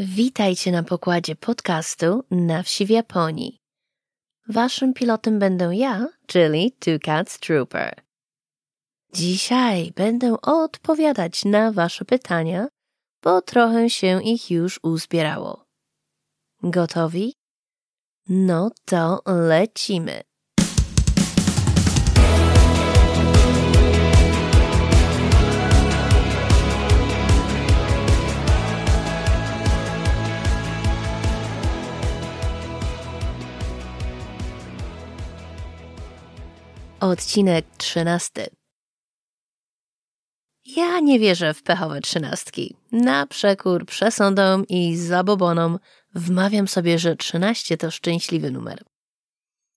[0.00, 3.58] Witajcie na pokładzie podcastu Na wsi w Japonii.
[4.48, 8.02] Waszym pilotem będę ja, czyli Two Cats Trooper.
[9.14, 12.68] Dzisiaj będę odpowiadać na wasze pytania,
[13.22, 15.64] bo trochę się ich już uzbierało.
[16.62, 17.34] Gotowi?
[18.28, 20.27] No to lecimy.
[37.00, 38.46] Odcinek trzynasty.
[40.66, 42.76] Ja nie wierzę w pechowe trzynastki.
[42.92, 45.78] Na przekór przesądom i zabobonom
[46.14, 48.84] wmawiam sobie, że trzynaście to szczęśliwy numer.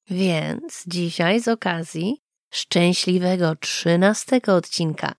[0.10, 5.14] Więc dzisiaj z okazji szczęśliwego trzynastego odcinka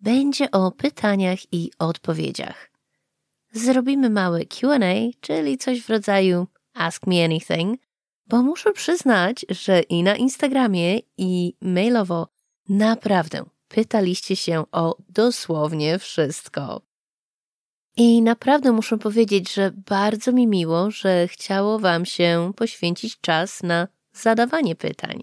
[0.00, 2.70] będzie o pytaniach i odpowiedziach.
[3.52, 4.78] Zrobimy małe QA,
[5.20, 7.80] czyli coś w rodzaju Ask Me Anything,
[8.30, 12.28] bo muszę przyznać, że i na Instagramie, i mailowo
[12.68, 16.82] naprawdę pytaliście się o dosłownie wszystko.
[17.96, 23.88] I naprawdę muszę powiedzieć, że bardzo mi miło, że chciało Wam się poświęcić czas na
[24.12, 25.20] zadawanie pytań.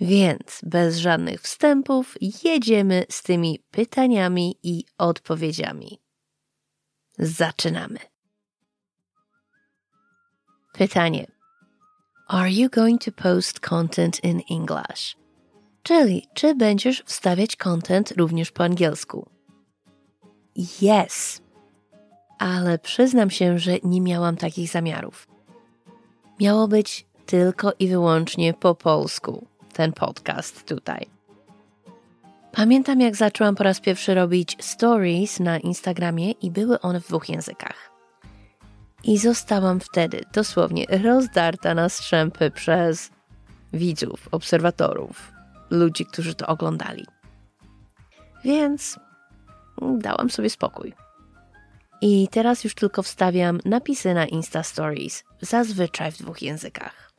[0.00, 6.00] Więc bez żadnych wstępów jedziemy z tymi pytaniami i odpowiedziami.
[7.18, 7.98] Zaczynamy.
[10.72, 11.33] Pytanie.
[12.26, 15.16] Are you going to post content in English?
[15.82, 19.26] Czyli, czy będziesz wstawiać content również po angielsku?
[20.56, 21.42] Yes.
[22.38, 25.28] Ale przyznam się, że nie miałam takich zamiarów.
[26.40, 31.06] Miało być tylko i wyłącznie po polsku ten podcast tutaj.
[32.52, 37.28] Pamiętam, jak zaczęłam po raz pierwszy robić stories na Instagramie i były one w dwóch
[37.28, 37.93] językach.
[39.04, 43.10] I zostałam wtedy dosłownie rozdarta na strzępy przez
[43.72, 45.32] widzów, obserwatorów,
[45.70, 47.06] ludzi, którzy to oglądali.
[48.44, 48.98] Więc
[49.98, 50.94] dałam sobie spokój.
[52.00, 57.10] I teraz już tylko wstawiam napisy na Insta Stories, zazwyczaj w dwóch językach.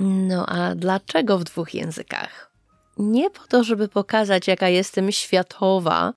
[0.00, 2.52] No a dlaczego w dwóch językach?
[2.98, 6.12] Nie po to, żeby pokazać, jaka jestem światowa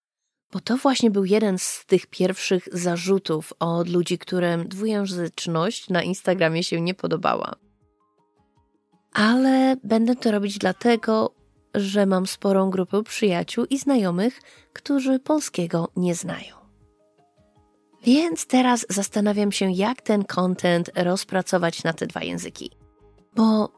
[0.52, 6.64] bo to właśnie był jeden z tych pierwszych zarzutów od ludzi, którym dwujęzyczność na Instagramie
[6.64, 7.56] się nie podobała.
[9.14, 11.36] Ale będę to robić dlatego,
[11.76, 14.42] że mam sporą grupę przyjaciół i znajomych,
[14.74, 16.56] którzy polskiego nie znają.
[18.04, 22.72] Więc teraz zastanawiam się, jak ten content rozpracować na te dwa języki.
[23.36, 23.70] Bo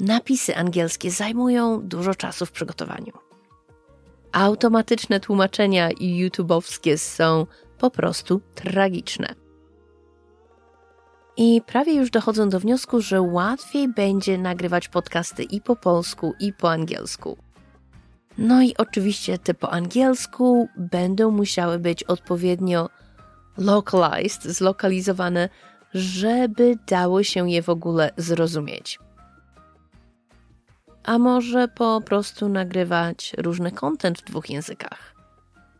[0.00, 3.12] napisy angielskie zajmują dużo czasu w przygotowaniu
[4.34, 7.46] automatyczne tłumaczenia YouTube'owskie są
[7.78, 9.34] po prostu tragiczne.
[11.36, 16.52] I prawie już dochodzą do wniosku, że łatwiej będzie nagrywać podcasty i po polsku, i
[16.52, 17.36] po angielsku.
[18.38, 22.90] No i oczywiście te po angielsku będą musiały być odpowiednio
[23.58, 25.48] localized, zlokalizowane,
[25.94, 28.98] żeby dało się je w ogóle zrozumieć
[31.04, 35.14] a może po prostu nagrywać różny content w dwóch językach.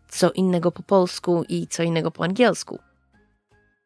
[0.08, 2.78] Co innego po polsku i co innego po angielsku.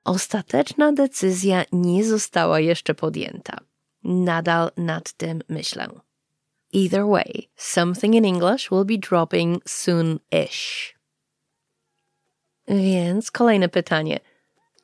[0.05, 3.61] Ostateczna decyzja nie została jeszcze podjęta.
[4.05, 5.87] Nadal nad tym myślę.
[6.73, 10.95] Either way, something in English will be dropping soon-ish.
[12.69, 14.21] Więc kolejne pytanie.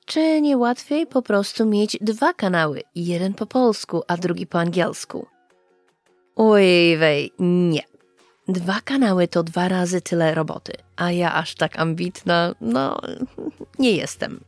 [0.06, 5.33] Czy nie łatwiej po prostu mieć dwa kanały, jeden po polsku, a drugi po angielsku?
[6.36, 7.82] Oj, wej, nie.
[8.48, 13.00] Dwa kanały to dwa razy tyle roboty, a ja aż tak ambitna, no,
[13.78, 14.40] nie jestem.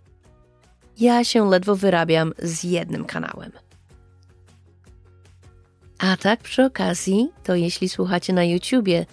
[0.98, 3.52] Ja się ledwo wyrabiam z jednym kanałem.
[5.98, 9.06] A tak przy okazji, to jeśli słuchacie na YouTubie,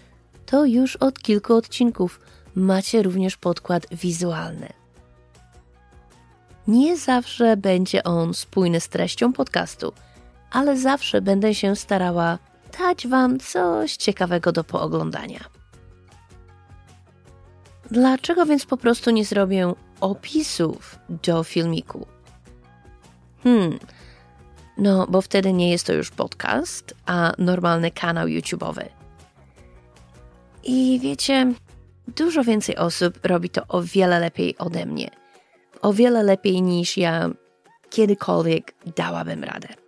[0.45, 2.19] to już od kilku odcinków
[2.55, 4.69] macie również podkład wizualny.
[6.67, 9.93] Nie zawsze będzie on spójny z treścią podcastu,
[10.51, 12.39] ale zawsze będę się starała
[12.79, 15.39] dać Wam coś ciekawego do pooglądania.
[17.91, 22.07] Dlaczego więc po prostu nie zrobię opisów do filmiku?
[23.43, 23.79] Hmm,
[24.77, 28.85] no bo wtedy nie jest to już podcast, a normalny kanał YouTube'owy.
[30.63, 31.53] I wiecie,
[32.07, 35.09] dużo więcej osób robi to o wiele lepiej ode mnie.
[35.81, 37.29] O wiele lepiej niż ja
[37.89, 39.82] kiedykolwiek dałabym radę.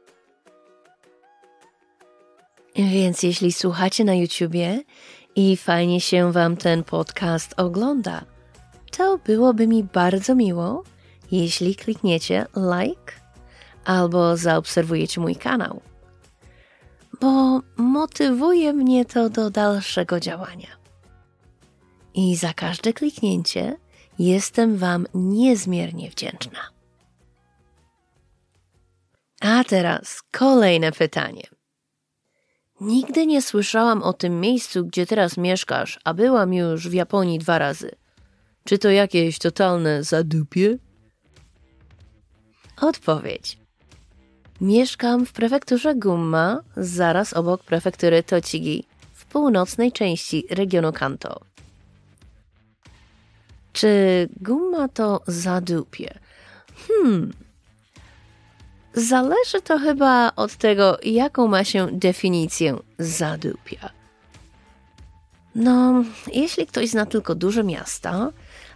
[2.76, 4.84] Więc jeśli słuchacie na YouTubie
[5.36, 8.26] i fajnie się Wam ten podcast ogląda,
[8.92, 10.84] to byłoby mi bardzo miło,
[11.32, 13.14] jeśli klikniecie like
[13.86, 15.82] albo zaobserwujecie mój kanał,
[17.22, 20.68] bo motywuje mnie to do dalszego działania.
[22.14, 23.78] I za każde kliknięcie
[24.20, 26.60] jestem Wam niezmiernie wdzięczna.
[29.42, 31.55] A teraz kolejne pytanie.
[32.82, 37.60] Nigdy nie słyszałam o tym miejscu, gdzie teraz mieszkasz, a byłam już w Japonii dwa
[37.60, 37.92] razy.
[38.64, 40.78] Czy to jakieś totalne zadupie?
[42.82, 43.58] Odpowiedź.
[44.62, 48.84] Mieszkam w prefekturze Gunma, zaraz obok prefektury Tochigi,
[49.14, 51.42] w północnej części regionu Kanto.
[53.74, 56.20] Czy Gunma to zadupie?
[56.88, 57.34] Hmm.
[58.96, 63.90] Zależy to chyba od tego, jaką ma się definicję zadupia.
[65.56, 66.04] No,
[66.34, 68.32] jeśli ktoś zna tylko duże miasta,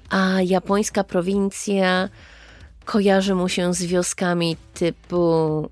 [0.10, 2.10] a japońska prowincja
[2.86, 5.70] kojarzy mu się z wioskami typu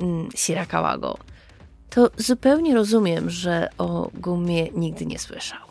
[0.00, 1.18] mm, Shirakawago,
[1.90, 5.66] to zupełnie rozumiem, że o Gumie nigdy nie słyszał.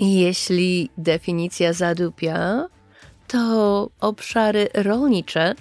[0.00, 2.68] Jeśli definicja zadupia,
[3.26, 5.54] to obszary rolnicze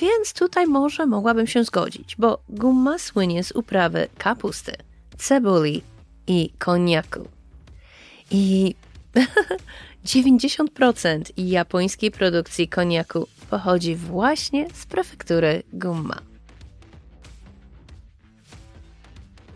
[0.00, 4.72] więc tutaj może mogłabym się zgodzić, bo gumma słynie z uprawy kapusty,
[5.18, 5.82] cebuli
[6.26, 7.28] i koniaku.
[8.30, 8.74] I
[10.06, 16.33] 90% japońskiej produkcji koniaku pochodzi właśnie z prefektury Gumma.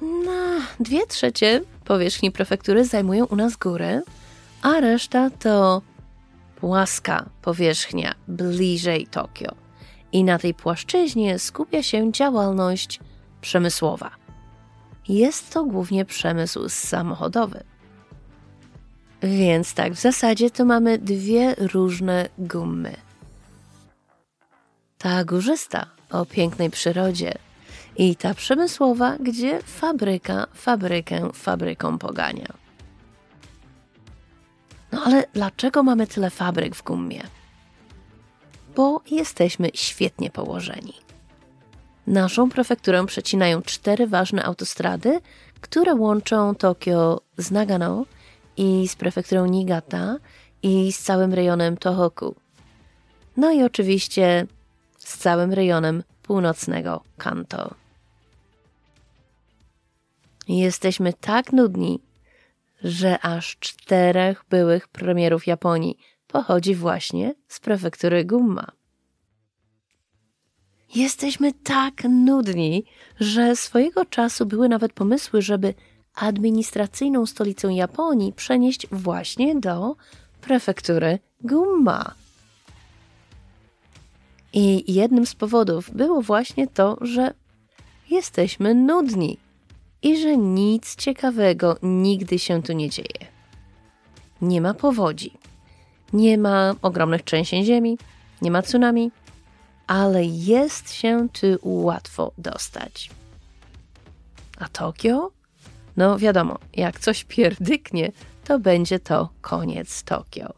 [0.02, 4.02] Na dwie trzecie powierzchni prefektury zajmują u nas góry,
[4.62, 5.82] a reszta to
[6.56, 9.54] płaska powierzchnia bliżej Tokio
[10.12, 13.00] i na tej płaszczyźnie skupia się działalność
[13.40, 14.10] przemysłowa.
[15.08, 17.64] Jest to głównie przemysł samochodowy.
[19.22, 22.96] Więc tak, w zasadzie to mamy dwie różne gumy.
[24.98, 27.34] Ta górzysta o pięknej przyrodzie
[27.98, 32.52] i ta przemysłowa, gdzie fabryka fabrykę fabryką pogania.
[34.92, 37.22] No ale dlaczego mamy tyle fabryk w gumie?
[38.78, 40.94] bo jesteśmy świetnie położeni.
[42.06, 45.20] Naszą prefekturę przecinają cztery ważne autostrady,
[45.60, 48.04] które łączą Tokio z Nagano
[48.56, 50.16] i z prefekturą Niigata
[50.62, 52.34] i z całym rejonem Tohoku.
[53.36, 54.46] No i oczywiście
[54.98, 57.74] z całym rejonem północnego Kanto.
[60.48, 62.00] Jesteśmy tak nudni,
[62.82, 68.66] że aż czterech byłych premierów Japonii pochodzi właśnie z prefektury Gumma.
[70.94, 72.84] Jesteśmy tak nudni,
[73.20, 75.74] że swojego czasu były nawet pomysły, żeby
[76.14, 79.96] administracyjną stolicę Japonii przenieść właśnie do
[80.40, 82.14] prefektury Gumma.
[84.52, 87.34] I jednym z powodów było właśnie to, że
[88.10, 89.38] jesteśmy nudni
[90.02, 93.26] i że nic ciekawego nigdy się tu nie dzieje.
[94.42, 95.32] Nie ma powodzi,
[96.12, 97.98] nie ma ogromnych trzęsień ziemi,
[98.42, 99.10] nie ma tsunami,
[99.86, 103.10] ale jest się tu łatwo dostać.
[104.58, 105.30] A Tokio?
[105.96, 108.12] No wiadomo, jak coś pierdyknie,
[108.44, 110.54] to będzie to koniec Tokio.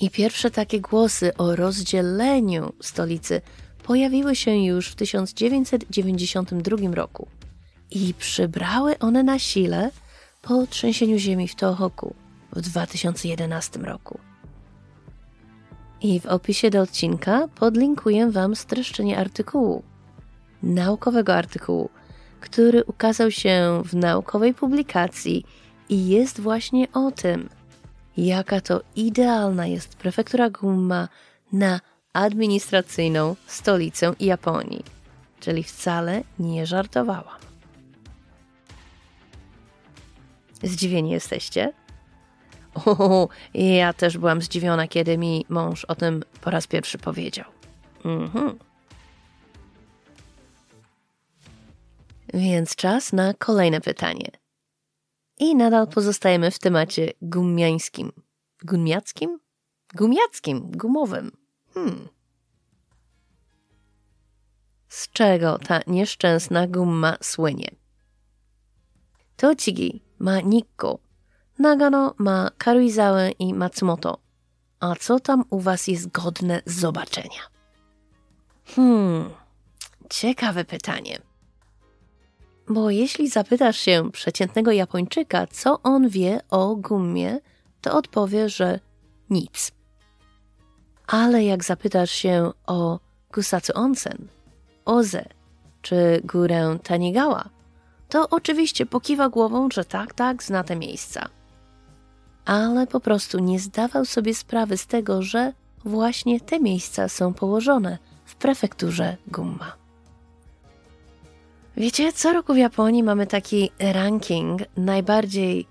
[0.00, 3.40] I pierwsze takie głosy o rozdzieleniu stolicy
[3.86, 7.28] pojawiły się już w 1992 roku
[7.90, 9.90] i przybrały one na sile
[10.42, 12.14] po trzęsieniu ziemi w Tohoku
[12.52, 14.18] w 2011 roku.
[16.02, 19.82] I w opisie do odcinka podlinkuję Wam streszczenie artykułu,
[20.62, 21.90] naukowego artykułu,
[22.40, 25.44] który ukazał się w naukowej publikacji
[25.88, 27.48] i jest właśnie o tym,
[28.16, 31.08] jaka to idealna jest prefektura Gunma
[31.52, 31.80] na
[32.16, 34.84] administracyjną stolicę Japonii.
[35.40, 37.40] Czyli wcale nie żartowałam.
[40.62, 41.72] Zdziwieni jesteście?
[42.74, 47.44] O, ja też byłam zdziwiona, kiedy mi mąż o tym po raz pierwszy powiedział.
[48.04, 48.58] Mhm.
[52.34, 54.30] Więc czas na kolejne pytanie.
[55.38, 58.12] I nadal pozostajemy w temacie gumiańskim.
[58.62, 59.38] Gumiackim?
[59.94, 61.45] Gumiackim, gumowym.
[61.76, 62.08] Hmm.
[64.88, 67.70] Z czego ta nieszczęsna gumma słynie?
[69.36, 70.98] Tochigi ma Nikko,
[71.58, 74.18] Nagano ma Karuizawa i Matsumoto.
[74.80, 77.42] A co tam u was jest godne zobaczenia?
[78.64, 79.30] Hmm,
[80.10, 81.18] ciekawe pytanie.
[82.68, 87.40] Bo jeśli zapytasz się przeciętnego Japończyka, co on wie o gummie,
[87.80, 88.80] to odpowie, że
[89.30, 89.75] nic.
[91.06, 92.98] Ale jak zapytasz się o
[93.32, 94.28] Kusatsu Onsen,
[94.84, 95.24] Oze
[95.82, 97.48] czy górę Tanigawa,
[98.08, 101.28] to oczywiście pokiwa głową, że tak, tak, zna te miejsca.
[102.44, 105.52] Ale po prostu nie zdawał sobie sprawy z tego, że
[105.84, 109.76] właśnie te miejsca są położone w prefekturze Gumma.
[111.76, 115.66] Wiecie, co roku w Japonii mamy taki ranking najbardziej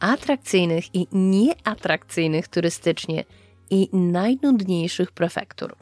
[0.00, 3.24] atrakcyjnych i nieatrakcyjnych turystycznie
[3.70, 5.76] i najnudniejszych prefektur.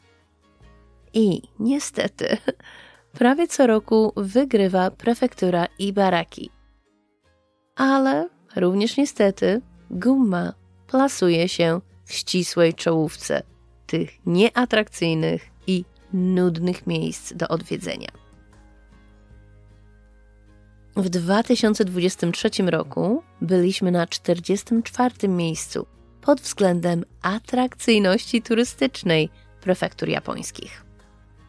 [1.13, 2.37] I niestety,
[3.19, 6.49] prawie co roku wygrywa prefektura Ibaraki.
[7.75, 10.53] Ale również niestety Gumma
[10.87, 13.43] plasuje się w ścisłej czołówce
[13.87, 18.09] tych nieatrakcyjnych i nudnych miejsc do odwiedzenia.
[20.95, 25.85] W 2023 roku byliśmy na 44 miejscu
[26.25, 29.29] pod względem atrakcyjności turystycznej
[29.61, 30.85] prefektur japońskich.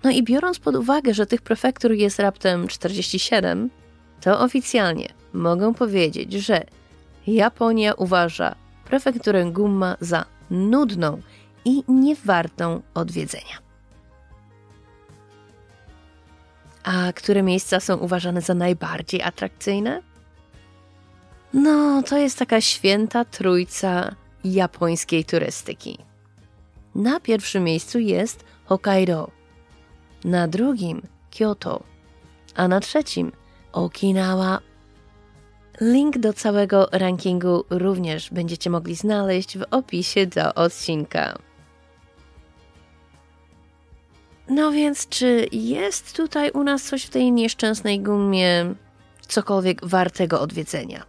[0.05, 3.71] No i biorąc pod uwagę, że tych prefektur jest raptem 47,
[4.21, 6.65] to oficjalnie mogę powiedzieć, że
[7.27, 8.55] Japonia uważa
[8.85, 11.23] prefekturę Gumma za nudną
[11.65, 13.59] i niewartą odwiedzenia.
[16.85, 20.03] A które miejsca są uważane za najbardziej atrakcyjne?
[21.55, 24.15] No, to jest taka święta trójca
[24.55, 25.99] japońskiej turystyki.
[26.95, 29.31] Na pierwszym miejscu jest Hokkaido,
[30.25, 31.83] na drugim Kyoto,
[32.55, 33.33] a na trzecim
[33.73, 34.61] Okinawa.
[35.81, 41.39] Link do całego rankingu również będziecie mogli znaleźć w opisie do odcinka.
[44.49, 48.75] No więc, czy jest tutaj u nas coś w tej nieszczęsnej gumie,
[49.21, 51.05] cokolwiek wartego odwiedzenia?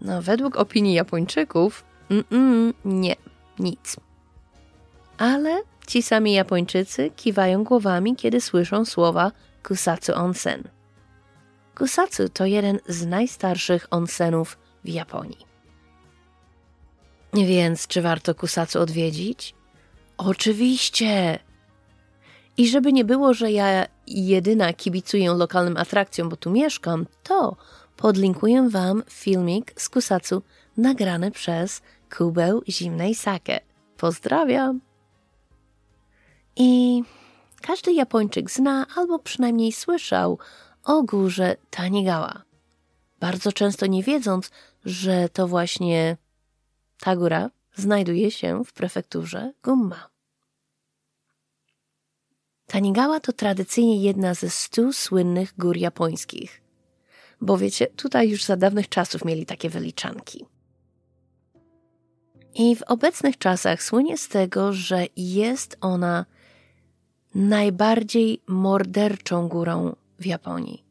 [0.00, 1.84] No, według opinii Japończyków,
[2.30, 3.16] mm, nie,
[3.58, 3.96] nic.
[5.18, 10.62] Ale ci sami Japończycy kiwają głowami, kiedy słyszą słowa Kusatsu Onsen.
[11.74, 15.46] Kusatsu to jeden z najstarszych onsenów w Japonii.
[17.32, 19.54] Więc czy warto Kusatsu odwiedzić?
[20.16, 21.38] Oczywiście!
[22.56, 27.56] I żeby nie było, że ja jedyna kibicuję lokalnym atrakcjom, bo tu mieszkam, to
[27.96, 30.42] podlinkuję Wam filmik z Kusatsu
[30.76, 31.82] nagrany przez
[32.16, 33.60] Kubę Zimnej Sake.
[33.96, 34.80] Pozdrawiam!
[36.56, 37.02] I
[37.62, 40.38] każdy Japończyk zna albo przynajmniej słyszał
[40.84, 42.42] o górze Tanigawa.
[43.20, 44.50] Bardzo często nie wiedząc,
[44.84, 46.16] że to właśnie
[47.00, 50.08] ta góra znajduje się w prefekturze Gumma.
[52.66, 56.62] Tanigawa to tradycyjnie jedna ze stu słynnych gór japońskich.
[57.40, 60.51] Bo wiecie, tutaj już za dawnych czasów mieli takie wyliczanki.
[62.54, 66.26] I w obecnych czasach słynie z tego, że jest ona
[67.34, 70.84] najbardziej morderczą górą w Japonii.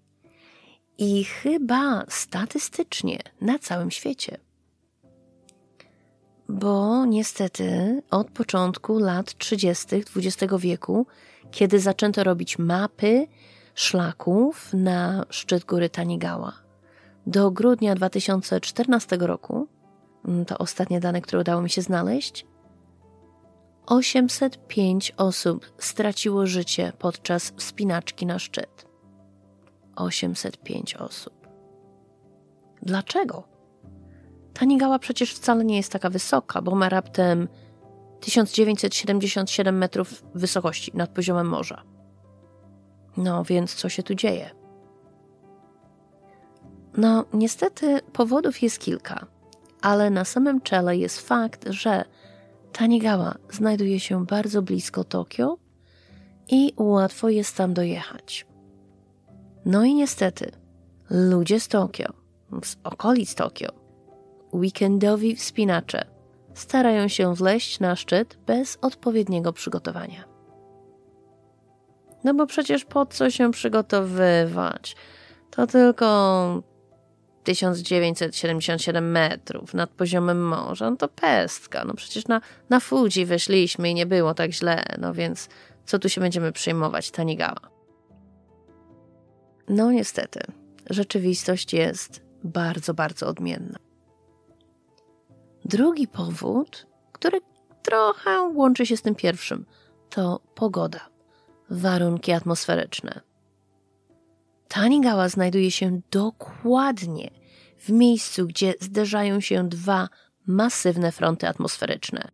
[0.98, 4.38] I chyba statystycznie na całym świecie.
[6.50, 9.88] Bo niestety od początku lat 30.
[10.16, 11.06] XX wieku
[11.52, 13.28] kiedy zaczęto robić mapy
[13.76, 16.54] szlaków na szczyt góry Tanigawa.
[17.28, 19.68] Do grudnia 2014 roku,
[20.48, 22.46] to ostatnie dane, które udało mi się znaleźć,
[23.86, 28.86] 805 osób straciło życie podczas wspinaczki na szczyt.
[29.96, 31.48] 805 osób.
[32.82, 33.44] Dlaczego?
[34.54, 37.48] Tanigała przecież wcale nie jest taka wysoka, bo ma raptem
[38.20, 41.84] 1977 metrów wysokości nad poziomem morza.
[43.18, 44.50] No więc co się tu dzieje?
[46.98, 49.26] No, niestety powodów jest kilka,
[49.82, 52.06] ale na samym czele jest fakt, że
[52.72, 55.58] Tanigała znajduje się bardzo blisko Tokio
[56.48, 58.46] i łatwo jest tam dojechać.
[59.66, 60.52] No i niestety,
[61.10, 62.14] ludzie z Tokio,
[62.64, 63.70] z okolic Tokio,
[64.54, 66.06] weekendowi wspinacze
[66.54, 70.24] starają się wleść na szczyt bez odpowiedniego przygotowania.
[72.24, 74.96] No bo przecież po co się przygotowywać?
[75.52, 76.64] To tylko
[77.44, 81.86] 1977 metrów nad poziomem morza, no to pestka.
[81.86, 85.50] No przecież na, na Fuji wyszliśmy i nie było tak źle, no więc
[85.86, 87.72] co tu się będziemy przejmować, Tanigała?
[89.70, 90.40] No niestety,
[90.90, 93.80] rzeczywistość jest bardzo, bardzo odmienna.
[95.66, 97.40] Drugi powód, który
[97.84, 99.66] trochę łączy się z tym pierwszym,
[100.10, 101.10] to pogoda,
[101.70, 103.31] warunki atmosferyczne.
[104.72, 107.32] Tanigała znajduje się dokładnie
[107.80, 110.10] w miejscu, gdzie zderzają się dwa
[110.48, 112.32] masywne fronty atmosferyczne,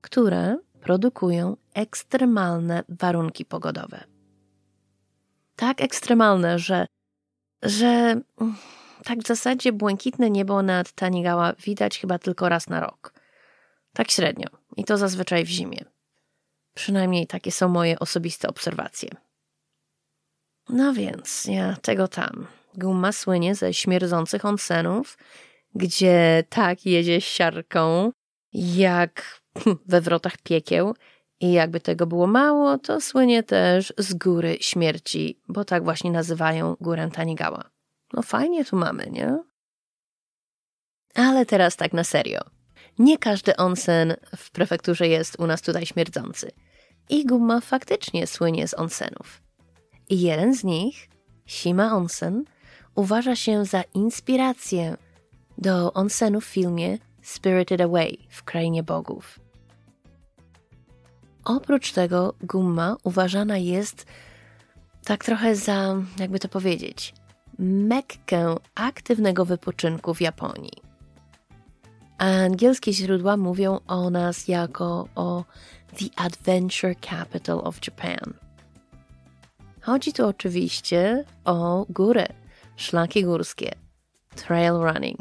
[0.00, 4.04] które produkują ekstremalne warunki pogodowe.
[5.56, 6.86] Tak ekstremalne, że,
[7.62, 8.20] że
[9.04, 13.14] tak w zasadzie błękitne niebo nad Tanigała widać chyba tylko raz na rok.
[13.92, 14.48] Tak średnio.
[14.76, 15.84] I to zazwyczaj w zimie.
[16.74, 19.25] Przynajmniej takie są moje osobiste obserwacje.
[20.68, 22.46] No więc, ja tego tam.
[22.74, 25.18] Guma słynie ze śmierdzących onsenów,
[25.74, 28.12] gdzie tak jedzie siarką,
[28.52, 29.40] jak
[29.86, 30.94] we wrotach piekieł.
[31.40, 36.76] I jakby tego było mało, to słynie też z góry śmierci, bo tak właśnie nazywają
[36.80, 37.70] górę Tanigała.
[38.12, 39.38] No fajnie tu mamy, nie?
[41.14, 42.40] Ale teraz tak na serio.
[42.98, 46.50] Nie każdy onsen w prefekturze jest u nas tutaj śmierdzący.
[47.08, 49.45] I guma faktycznie słynie z onsenów.
[50.08, 51.08] I jeden z nich,
[51.46, 52.44] Shima Onsen,
[52.94, 54.96] uważa się za inspirację
[55.58, 59.40] do onsenu w filmie Spirited Away w Krainie Bogów.
[61.44, 64.06] Oprócz tego gumma uważana jest
[65.04, 67.14] tak trochę za, jakby to powiedzieć,
[67.58, 70.82] Mekkę aktywnego wypoczynku w Japonii.
[72.18, 75.44] Angielskie źródła mówią o nas jako o
[75.98, 78.45] The Adventure Capital of Japan.
[79.86, 82.26] Chodzi tu oczywiście o góry,
[82.76, 83.70] szlaki górskie,
[84.36, 85.20] trail running.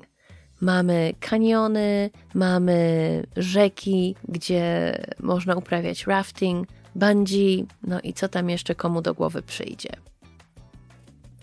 [0.62, 9.02] Mamy kaniony, mamy rzeki, gdzie można uprawiać rafting, bungee, no i co tam jeszcze komu
[9.02, 9.90] do głowy przyjdzie.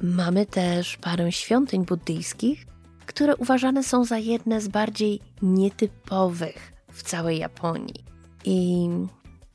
[0.01, 2.67] Mamy też parę świątyń buddyjskich,
[3.07, 8.05] które uważane są za jedne z bardziej nietypowych w całej Japonii.
[8.45, 8.89] I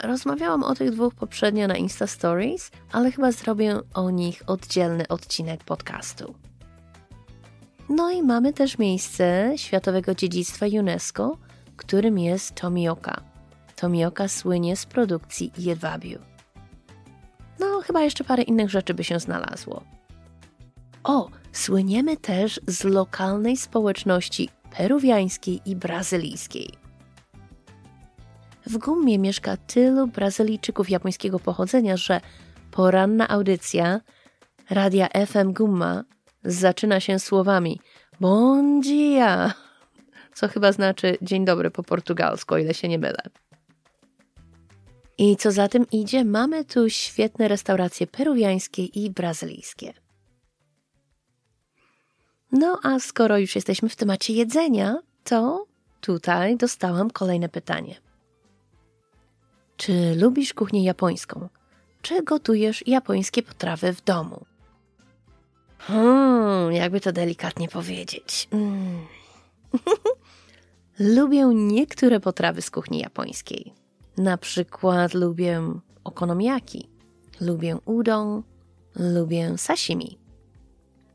[0.04, 5.64] rozmawiałam o tych dwóch poprzednio na Insta Stories, ale chyba zrobię o nich oddzielny odcinek
[5.64, 6.36] podcastu.
[7.90, 11.38] No i mamy też miejsce Światowego Dziedzictwa UNESCO,
[11.76, 13.22] którym jest Tomioka.
[13.76, 16.20] Tomioka słynie z produkcji jedwabiu.
[17.60, 19.84] No, chyba jeszcze parę innych rzeczy by się znalazło.
[21.04, 26.87] O, słyniemy też z lokalnej społeczności peruwiańskiej i brazylijskiej.
[28.68, 32.22] W Gummie mieszka tylu Brazylijczyków japońskiego pochodzenia, że
[32.72, 34.02] poranna audycja
[34.70, 36.04] radia FM Gumma
[36.44, 37.80] zaczyna się słowami
[38.20, 39.54] Bon dia,
[40.34, 43.22] co chyba znaczy dzień dobry po portugalsku, o ile się nie mylę.
[45.18, 49.94] I co za tym idzie, mamy tu świetne restauracje peruwiańskie i brazylijskie.
[52.52, 55.66] No a skoro już jesteśmy w temacie jedzenia, to
[56.02, 58.07] tutaj dostałam kolejne pytanie.
[59.78, 61.50] Czy lubisz kuchnię japońską?
[62.02, 64.46] Czy gotujesz japońskie potrawy w domu?
[65.80, 68.48] Hmm, jakby to delikatnie powiedzieć.
[68.52, 69.06] Mm.
[71.18, 73.74] lubię niektóre potrawy z kuchni japońskiej.
[74.18, 75.62] Na przykład lubię
[76.04, 76.90] okonomiyaki,
[77.42, 78.44] lubię udon,
[78.96, 80.18] lubię sashimi.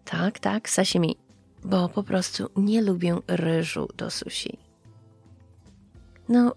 [0.05, 1.16] Tak, tak, sashimi,
[1.64, 4.59] bo po prostu nie lubię ryżu do sushi.
[6.29, 6.55] No,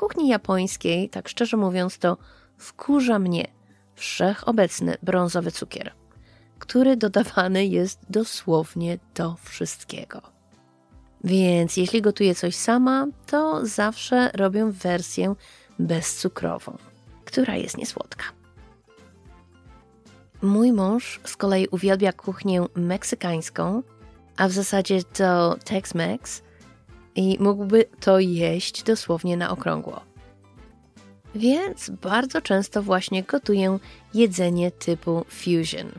[0.00, 2.16] kuchni japońskiej, tak szczerze mówiąc, to
[2.58, 3.46] wkurza mnie
[3.94, 5.92] wszechobecny brązowy cukier,
[6.58, 10.22] który dodawany jest dosłownie do wszystkiego.
[11.24, 15.34] Więc jeśli gotuję coś sama, to zawsze robię wersję
[15.78, 16.76] bezcukrową,
[17.24, 18.24] która jest niesłodka.
[20.42, 23.82] Mój mąż z kolei uwielbia kuchnię meksykańską,
[24.36, 26.42] a w zasadzie to Tex-Mex
[27.20, 30.00] i mógłby to jeść dosłownie na okrągło.
[31.34, 33.78] Więc bardzo często właśnie gotuję
[34.14, 35.92] jedzenie typu fusion.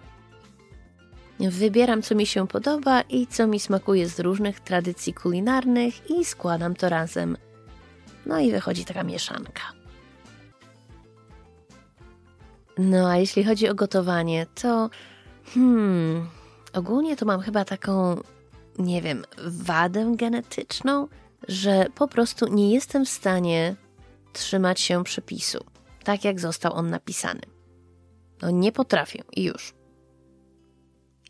[1.40, 6.76] Wybieram, co mi się podoba i co mi smakuje z różnych tradycji kulinarnych i składam
[6.76, 7.38] to razem.
[8.26, 9.62] No i wychodzi taka mieszanka.
[12.78, 14.90] No a jeśli chodzi o gotowanie, to
[15.46, 16.28] hmm,
[16.74, 18.22] ogólnie to mam chyba taką,
[18.80, 21.08] nie wiem, wadę genetyczną,
[21.48, 23.76] że po prostu nie jestem w stanie
[24.34, 25.66] trzymać się przepisu,
[26.04, 27.42] tak jak został on napisany.
[28.42, 29.74] No nie potrafię i już.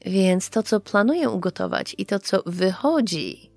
[0.05, 3.51] Więc to, co planuję ugotować i to, co wychodzi,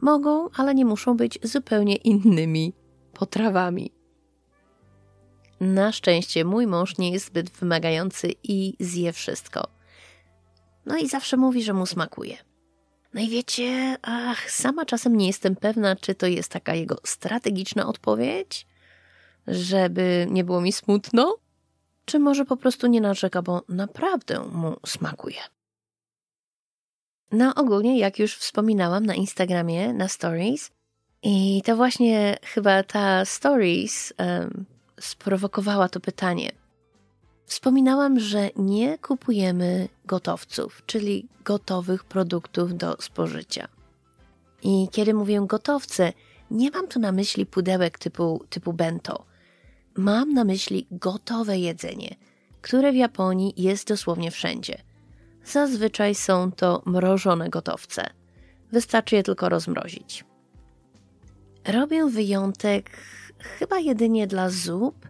[0.00, 2.72] mogą, ale nie muszą być zupełnie innymi
[3.12, 3.92] potrawami.
[5.60, 9.68] Na szczęście mój mąż nie jest zbyt wymagający i zje wszystko.
[10.86, 12.45] No i zawsze mówi, że mu smakuje.
[13.16, 17.86] No i wiecie, ach, sama czasem nie jestem pewna, czy to jest taka jego strategiczna
[17.86, 18.66] odpowiedź,
[19.46, 21.36] żeby nie było mi smutno,
[22.04, 25.36] czy może po prostu nie narzeka, bo naprawdę mu smakuje.
[27.32, 30.70] No ogólnie, jak już wspominałam na Instagramie, na Stories,
[31.22, 34.64] i to właśnie chyba ta Stories um,
[35.00, 36.52] sprowokowała to pytanie.
[37.46, 43.68] Wspominałam, że nie kupujemy gotowców, czyli gotowych produktów do spożycia.
[44.62, 46.12] I kiedy mówię gotowce,
[46.50, 49.24] nie mam tu na myśli pudełek typu, typu bento.
[49.96, 52.16] Mam na myśli gotowe jedzenie,
[52.62, 54.82] które w Japonii jest dosłownie wszędzie.
[55.44, 58.06] Zazwyczaj są to mrożone gotowce.
[58.72, 60.24] Wystarczy je tylko rozmrozić.
[61.66, 62.90] Robię wyjątek
[63.38, 65.08] chyba jedynie dla zup,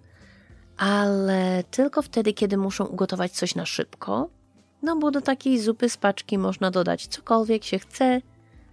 [0.77, 4.29] ale tylko wtedy, kiedy muszą ugotować coś na szybko.
[4.83, 8.21] No bo do takiej zupy z paczki można dodać cokolwiek się chce,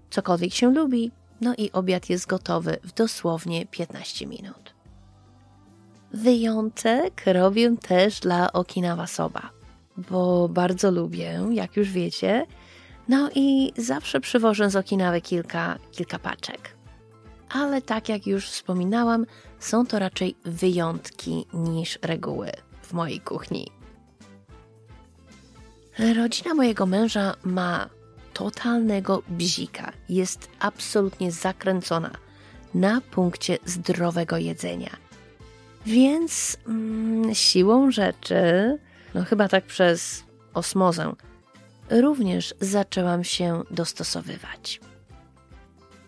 [0.09, 1.11] cokolwiek się lubi,
[1.41, 4.73] no i obiad jest gotowy w dosłownie 15 minut.
[6.13, 9.49] Wyjątek robię też dla Okinawa Soba,
[9.97, 12.45] bo bardzo lubię, jak już wiecie,
[13.07, 16.83] no i zawsze przywożę z Okinawy kilka, kilka paczek
[17.53, 19.25] ale tak jak już wspominałam,
[19.65, 23.71] są to raczej wyjątki niż reguły w mojej kuchni.
[26.15, 27.89] Rodzina mojego męża ma
[28.33, 29.91] totalnego bzika.
[30.09, 32.11] Jest absolutnie zakręcona
[32.73, 34.97] na punkcie zdrowego jedzenia.
[35.85, 38.43] Więc mm, siłą rzeczy,
[39.13, 40.23] no chyba tak przez
[40.53, 41.13] osmozę,
[41.89, 44.79] również zaczęłam się dostosowywać.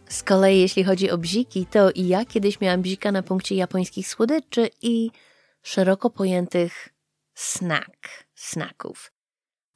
[0.09, 4.69] Z kolei jeśli chodzi o bziki, to ja kiedyś miałam bzika na punkcie japońskich słodyczy
[4.81, 5.11] i
[5.63, 6.89] szeroko pojętych
[7.33, 9.11] snack, snacków.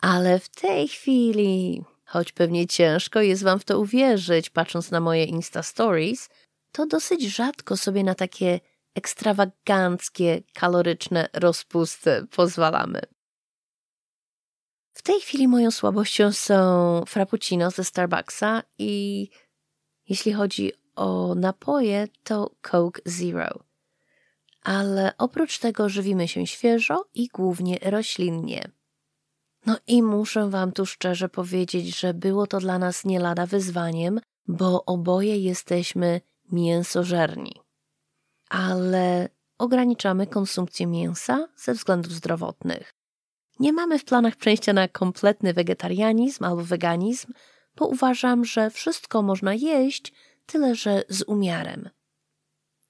[0.01, 5.23] Ale w tej chwili, choć pewnie ciężko jest wam w to uwierzyć, patrząc na moje
[5.25, 6.29] Insta Stories,
[6.71, 8.59] to dosyć rzadko sobie na takie
[8.95, 13.01] ekstrawaganckie, kaloryczne rozpusty pozwalamy.
[14.93, 19.29] W tej chwili moją słabością są frappuccino ze Starbucksa i
[20.09, 23.59] jeśli chodzi o napoje, to Coke Zero.
[24.63, 28.71] Ale oprócz tego żywimy się świeżo i głównie roślinnie.
[29.65, 34.19] No i muszę Wam tu szczerze powiedzieć, że było to dla nas nie lada wyzwaniem,
[34.47, 37.61] bo oboje jesteśmy mięsożerni.
[38.49, 42.93] Ale ograniczamy konsumpcję mięsa ze względów zdrowotnych.
[43.59, 47.33] Nie mamy w planach przejścia na kompletny wegetarianizm albo weganizm,
[47.75, 50.13] bo uważam, że wszystko można jeść,
[50.45, 51.89] tyle że z umiarem.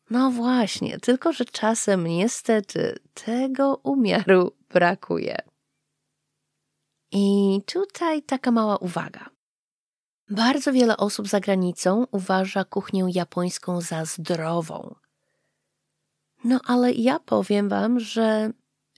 [0.09, 5.37] No właśnie, tylko że czasem niestety tego umiaru brakuje.
[7.11, 9.29] I tutaj taka mała uwaga.
[10.29, 14.95] Bardzo wiele osób za granicą uważa kuchnię japońską za zdrową.
[16.43, 18.51] No ale ja powiem Wam, że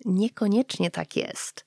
[0.05, 1.65] niekoniecznie tak jest.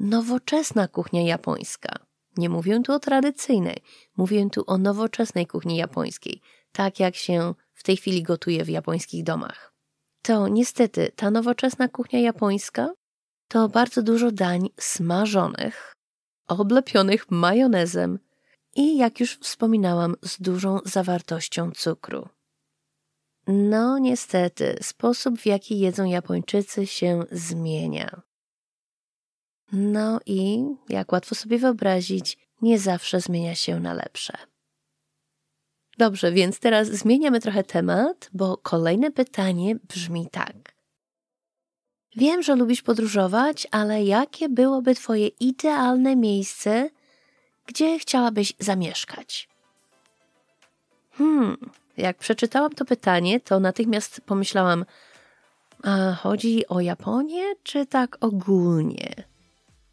[0.00, 1.98] Nowoczesna kuchnia japońska
[2.38, 3.76] nie mówię tu o tradycyjnej,
[4.16, 6.40] mówię tu o nowoczesnej kuchni japońskiej,
[6.72, 9.74] tak jak się w tej chwili gotuje w japońskich domach.
[10.22, 12.90] To niestety ta nowoczesna kuchnia japońska
[13.48, 15.94] to bardzo dużo dań smażonych,
[16.48, 18.18] oblepionych majonezem
[18.76, 22.28] i, jak już wspominałam, z dużą zawartością cukru.
[23.46, 28.22] No, niestety, sposób w jaki jedzą Japończycy się zmienia.
[29.72, 34.32] No i, jak łatwo sobie wyobrazić, nie zawsze zmienia się na lepsze.
[35.98, 40.74] Dobrze, więc teraz zmieniamy trochę temat, bo kolejne pytanie brzmi tak.
[42.16, 46.90] Wiem, że lubisz podróżować, ale jakie byłoby Twoje idealne miejsce,
[47.66, 49.48] gdzie chciałabyś zamieszkać?
[51.12, 51.56] Hmm,
[51.96, 54.84] jak przeczytałam to pytanie, to natychmiast pomyślałam,
[55.82, 59.33] a chodzi o Japonię, czy tak ogólnie?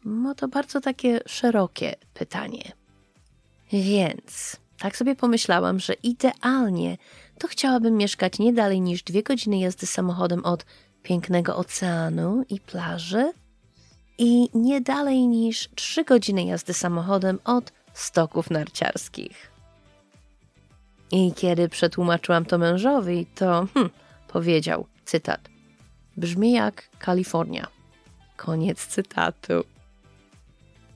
[0.04, 2.72] No to bardzo takie szerokie pytanie.
[3.72, 6.98] Więc tak sobie pomyślałam, że idealnie
[7.38, 10.64] to chciałabym mieszkać nie dalej niż dwie godziny jazdy samochodem od
[11.02, 13.32] pięknego oceanu i plaży
[14.18, 19.52] i nie dalej niż trzy godziny jazdy samochodem od stoków narciarskich.
[21.10, 23.90] I kiedy przetłumaczyłam to mężowi, to hm,
[24.28, 25.48] powiedział, cytat,
[26.16, 27.66] brzmi jak Kalifornia.
[28.36, 29.71] Koniec cytatu.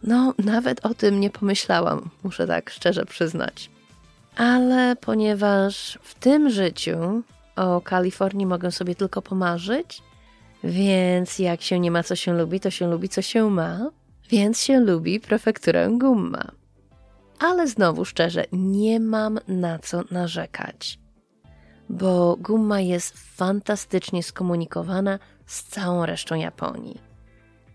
[0.06, 3.70] No, nawet o tym nie pomyślałam, muszę tak szczerze przyznać.
[4.36, 7.22] Ale ponieważ w tym życiu
[7.56, 10.02] o Kalifornii mogę sobie tylko pomarzyć,
[10.64, 13.90] więc jak się nie ma co się lubi, to się lubi co się ma,
[14.30, 16.44] więc się lubi prefekturę Gumma.
[17.38, 20.98] Ale znowu szczerze, nie mam na co narzekać,
[21.88, 27.00] bo Gumma jest fantastycznie skomunikowana z całą resztą Japonii.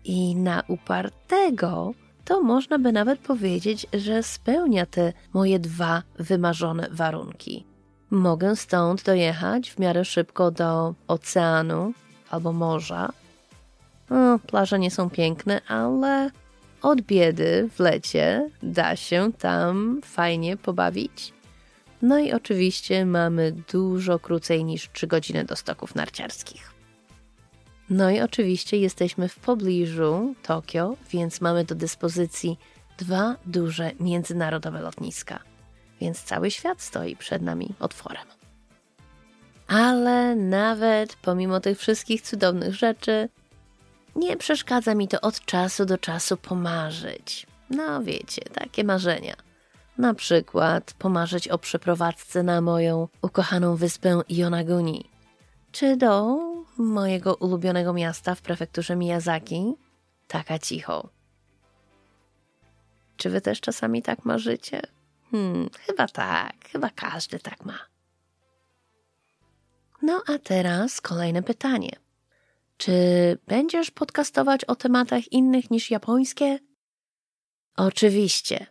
[0.04, 1.92] I na upartego
[2.24, 7.64] to można by nawet powiedzieć, że spełnia te moje dwa wymarzone warunki.
[8.10, 11.92] Mogę stąd dojechać w miarę szybko do oceanu
[12.30, 13.12] albo morza.
[14.46, 16.30] Plaże nie są piękne, ale
[16.82, 21.32] od biedy w lecie da się tam fajnie pobawić.
[22.02, 26.72] No i oczywiście mamy dużo krócej niż 3 godziny do stoków narciarskich.
[27.90, 32.58] No i oczywiście jesteśmy w pobliżu Tokio, więc mamy do dyspozycji
[32.98, 35.40] dwa duże międzynarodowe lotniska.
[36.00, 38.26] Więc cały świat stoi przed nami otworem.
[39.68, 43.28] Ale nawet pomimo tych wszystkich cudownych rzeczy,
[44.16, 47.46] nie przeszkadza mi to od czasu do czasu pomarzyć.
[47.70, 49.34] No wiecie, takie marzenia.
[49.98, 55.10] Na przykład pomarzyć o przeprowadzce na moją ukochaną wyspę Yonaguni,
[55.72, 56.38] czy do
[56.78, 59.74] mojego ulubionego miasta w prefekturze Miyazaki,
[60.28, 61.08] taka cicho.
[63.16, 64.82] Czy wy też czasami tak marzycie?
[65.30, 67.78] Hmm, chyba tak, chyba każdy tak ma.
[70.02, 71.90] No a teraz kolejne pytanie.
[72.76, 72.92] Czy
[73.46, 76.58] będziesz podcastować o tematach innych niż japońskie?
[77.76, 78.66] Oczywiście.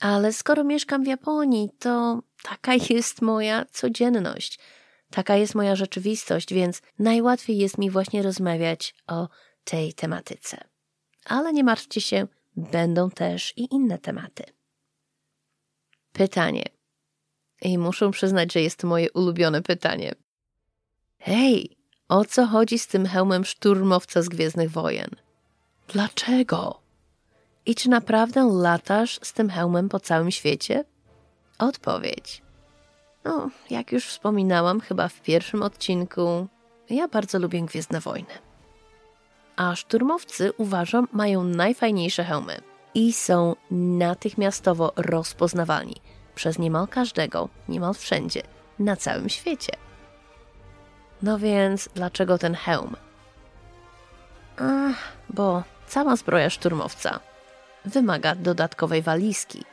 [0.00, 4.58] Ale skoro mieszkam w Japonii, to taka jest moja codzienność.
[5.10, 9.28] Taka jest moja rzeczywistość, więc najłatwiej jest mi właśnie rozmawiać o
[9.64, 10.64] tej tematyce.
[11.24, 14.44] Ale nie martwcie się, będą też i inne tematy.
[16.12, 16.64] Pytanie.
[17.62, 20.14] I muszę przyznać, że jest to moje ulubione pytanie.
[21.18, 21.76] Hej,
[22.08, 25.10] o co chodzi z tym hełmem szturmowca z Gwiezdnych Wojen?
[25.88, 26.80] Dlaczego?
[27.66, 30.84] I czy naprawdę latasz z tym hełmem po całym świecie?
[31.58, 32.42] Odpowiedź.
[33.24, 36.46] No, jak już wspominałam chyba w pierwszym odcinku,
[36.90, 38.34] ja bardzo lubię Gwiezdne Wojny.
[39.56, 42.60] A szturmowcy, uważam, mają najfajniejsze hełmy
[42.94, 45.96] i są natychmiastowo rozpoznawalni
[46.34, 48.42] przez niemal każdego, niemal wszędzie,
[48.78, 49.72] na całym świecie.
[51.22, 52.96] No więc dlaczego ten hełm?
[54.56, 57.20] Ach, bo cała zbroja szturmowca
[57.84, 59.64] wymaga dodatkowej walizki,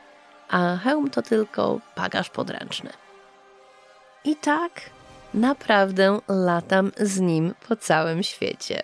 [0.49, 2.89] a hełm to tylko bagaż podręczny.
[4.25, 4.81] I tak
[5.33, 8.83] naprawdę latam z nim po całym świecie.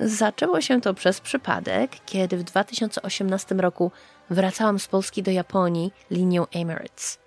[0.00, 3.92] Zaczęło się to przez przypadek, kiedy w 2018 roku
[4.30, 7.18] wracałam z Polski do Japonii linią Emirates.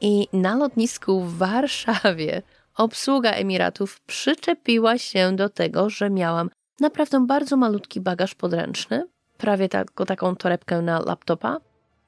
[0.00, 2.42] I na lotnisku w Warszawie
[2.76, 10.04] obsługa Emiratów przyczepiła się do tego, że miałam naprawdę bardzo malutki bagaż podręczny, prawie taką,
[10.04, 11.58] taką torebkę na laptopa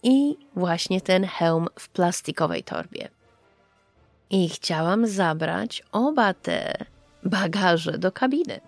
[0.03, 3.16] i właśnie ten hełm w plastikowej torbie.
[4.31, 6.85] I chciałam zabrać oba te
[7.25, 8.61] bagaże do kabiny.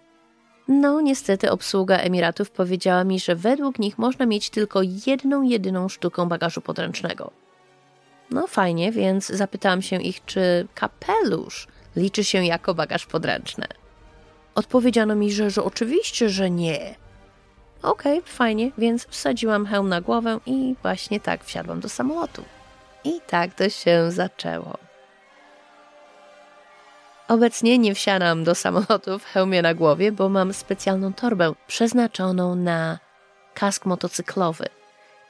[0.69, 6.29] No, niestety obsługa Emiratów powiedziała mi, że według nich można mieć tylko jedną, jedyną sztukę
[6.29, 7.31] bagażu podręcznego.
[8.31, 13.67] No fajnie, więc zapytałam się ich, czy kapelusz liczy się jako bagaż podręczny.
[14.55, 16.95] Odpowiedziano mi, że, że oczywiście, że nie.
[17.83, 22.45] Okej, okay, fajnie, więc wsadziłam hełm na głowę i właśnie tak wsiadłam do samolotu.
[23.05, 24.88] I tak to się zaczęło.
[27.29, 32.99] Obecnie nie wsiadam do samochodu w hełmie na głowie, bo mam specjalną torbę przeznaczoną na
[33.55, 34.69] kask motocyklowy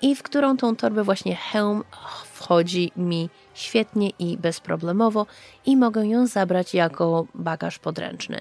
[0.03, 1.85] i w którą tą torbę właśnie hełm
[2.33, 5.27] wchodzi mi świetnie i bezproblemowo
[5.67, 8.41] i mogę ją zabrać jako bagaż podręczny.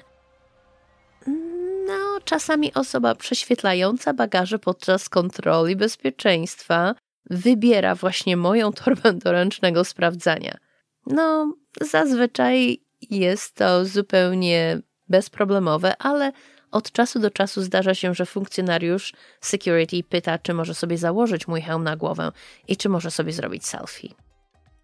[1.88, 6.96] No, czasami osoba prześwietlająca bagaże podczas kontroli bezpieczeństwa
[7.30, 10.58] wybiera właśnie moją torbę do ręcznego sprawdzania.
[11.06, 16.32] No, zazwyczaj jest to zupełnie bezproblemowe, ale
[16.72, 21.62] od czasu do czasu zdarza się, że funkcjonariusz security pyta, czy może sobie założyć mój
[21.62, 22.32] hełm na głowę
[22.68, 24.14] i czy może sobie zrobić selfie.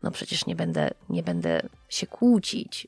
[0.03, 2.87] No przecież nie będę, nie będę się kłócić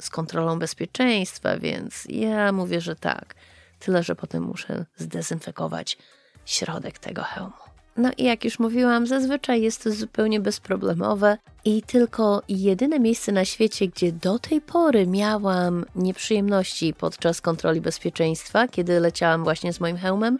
[0.00, 3.34] z kontrolą bezpieczeństwa, więc ja mówię, że tak.
[3.78, 5.98] Tyle, że potem muszę zdezynfekować
[6.44, 7.75] środek tego hełmu.
[7.96, 13.44] No i jak już mówiłam, zazwyczaj jest to zupełnie bezproblemowe i tylko jedyne miejsce na
[13.44, 19.96] świecie, gdzie do tej pory miałam nieprzyjemności podczas kontroli bezpieczeństwa, kiedy leciałam właśnie z moim
[19.96, 20.38] hełmem,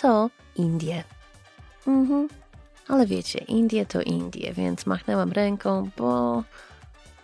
[0.00, 1.04] to Indie.
[1.86, 2.28] Mhm.
[2.88, 6.42] Ale wiecie, Indie to Indie, więc machnęłam ręką, bo.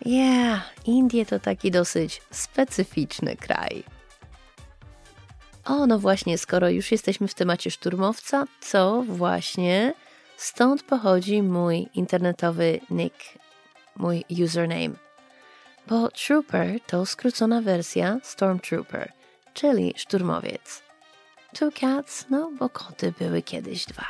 [0.07, 3.96] Yeah, Indie to taki dosyć specyficzny kraj.
[5.67, 9.95] O, no właśnie, skoro już jesteśmy w temacie szturmowca, to właśnie
[10.37, 13.15] stąd pochodzi mój internetowy nick,
[13.97, 14.95] mój username.
[15.87, 19.13] Bo Trooper to skrócona wersja Stormtrooper,
[19.55, 20.83] czyli szturmowiec.
[21.59, 24.07] Two cats, no bo koty były kiedyś dwa.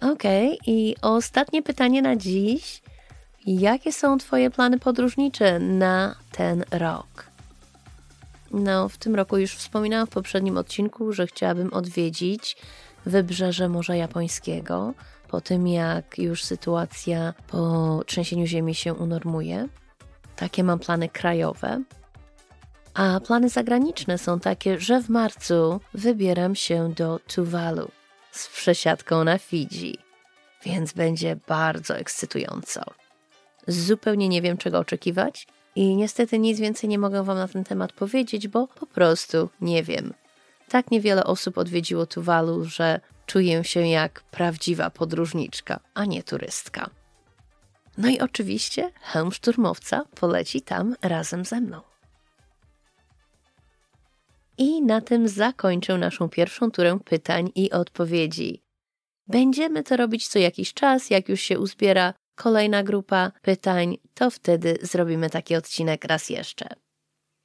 [0.00, 2.82] Okej, okay, i ostatnie pytanie na dziś.
[3.46, 7.27] Jakie są Twoje plany podróżnicze na ten rok?
[8.50, 12.56] No, w tym roku już wspominałam w poprzednim odcinku, że chciałabym odwiedzić
[13.06, 14.94] wybrzeże Morza Japońskiego
[15.28, 19.68] po tym, jak już sytuacja po trzęsieniu ziemi się unormuje.
[20.36, 21.82] Takie mam plany krajowe.
[22.94, 27.88] A plany zagraniczne są takie, że w marcu wybieram się do Tuvalu
[28.30, 29.98] z przesiadką na Fidżi,
[30.64, 32.82] więc będzie bardzo ekscytująco.
[33.68, 35.46] Zupełnie nie wiem, czego oczekiwać
[35.78, 39.82] i niestety nic więcej nie mogę Wam na ten temat powiedzieć, bo po prostu nie
[39.82, 40.14] wiem.
[40.68, 46.90] Tak niewiele osób odwiedziło Tuwalu, że czuję się jak prawdziwa podróżniczka, a nie turystka.
[47.98, 51.80] No i oczywiście hełm szturmowca poleci tam razem ze mną.
[54.58, 58.62] I na tym zakończę naszą pierwszą turę pytań i odpowiedzi.
[59.26, 64.78] Będziemy to robić co jakiś czas, jak już się uzbiera kolejna grupa pytań, to wtedy
[64.82, 66.68] zrobimy taki odcinek raz jeszcze.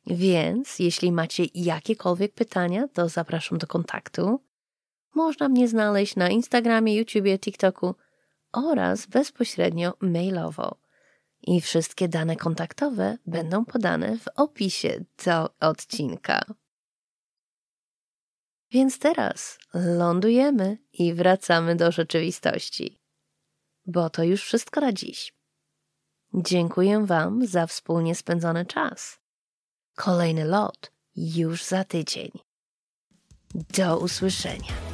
[0.08, 4.40] Więc jeśli macie jakiekolwiek pytania, to zapraszam do kontaktu.
[5.16, 7.96] Można mnie znaleźć na Instagramie, YouTubie, TikToku
[8.52, 10.76] oraz bezpośrednio mailowo.
[11.42, 16.46] I wszystkie dane kontaktowe będą podane w opisie do odcinka.
[18.72, 23.03] Więc teraz lądujemy i wracamy do rzeczywistości
[23.86, 25.34] bo to już wszystko na dziś.
[26.34, 29.20] Dziękuję Wam za wspólnie spędzony czas.
[29.96, 32.32] Kolejny lot już za tydzień.
[33.56, 34.93] Do usłyszenia.